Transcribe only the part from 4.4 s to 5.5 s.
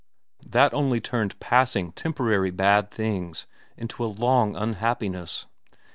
unhappiness.